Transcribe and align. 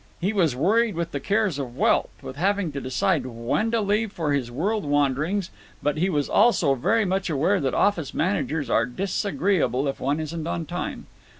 He 0.19 0.33
was 0.33 0.55
worried 0.55 0.95
with 0.95 1.11
the 1.11 1.19
cares 1.19 1.59
of 1.59 1.77
wealth, 1.77 2.09
with 2.23 2.35
having 2.35 2.71
to 2.71 2.81
decide 2.81 3.23
when 3.27 3.69
to 3.69 3.81
leave 3.81 4.11
for 4.11 4.33
his 4.33 4.49
world 4.49 4.83
wanderings, 4.83 5.51
but 5.83 5.97
he 5.97 6.09
was 6.09 6.27
also 6.27 6.73
very 6.73 7.05
much 7.05 7.29
aware 7.29 7.59
that 7.59 7.75
office 7.75 8.11
managers 8.11 8.67
are 8.67 8.87
disagreeable 8.87 9.87
if 9.87 9.99
one 9.99 10.19
isn't 10.19 10.47
on 10.47 10.65
time. 10.65 11.05